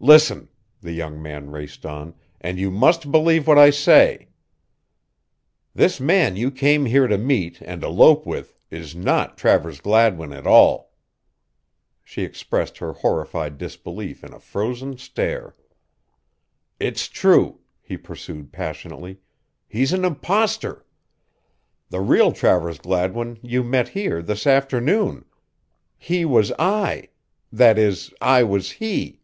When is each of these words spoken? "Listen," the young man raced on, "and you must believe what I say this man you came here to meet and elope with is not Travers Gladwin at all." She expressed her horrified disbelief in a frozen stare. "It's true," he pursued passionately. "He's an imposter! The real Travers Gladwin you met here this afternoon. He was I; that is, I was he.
"Listen," 0.00 0.48
the 0.80 0.92
young 0.92 1.20
man 1.20 1.50
raced 1.50 1.84
on, 1.84 2.14
"and 2.40 2.56
you 2.56 2.70
must 2.70 3.10
believe 3.10 3.48
what 3.48 3.58
I 3.58 3.70
say 3.70 4.28
this 5.74 5.98
man 5.98 6.36
you 6.36 6.52
came 6.52 6.84
here 6.86 7.08
to 7.08 7.18
meet 7.18 7.60
and 7.62 7.82
elope 7.82 8.24
with 8.24 8.56
is 8.70 8.94
not 8.94 9.36
Travers 9.36 9.80
Gladwin 9.80 10.32
at 10.32 10.46
all." 10.46 10.92
She 12.04 12.22
expressed 12.22 12.78
her 12.78 12.92
horrified 12.92 13.58
disbelief 13.58 14.22
in 14.22 14.32
a 14.32 14.38
frozen 14.38 14.96
stare. 14.98 15.56
"It's 16.78 17.08
true," 17.08 17.58
he 17.82 17.96
pursued 17.96 18.52
passionately. 18.52 19.18
"He's 19.66 19.92
an 19.92 20.04
imposter! 20.04 20.84
The 21.90 22.00
real 22.00 22.30
Travers 22.30 22.78
Gladwin 22.78 23.40
you 23.42 23.64
met 23.64 23.88
here 23.88 24.22
this 24.22 24.46
afternoon. 24.46 25.24
He 25.96 26.24
was 26.24 26.52
I; 26.56 27.08
that 27.50 27.78
is, 27.80 28.14
I 28.20 28.44
was 28.44 28.70
he. 28.70 29.16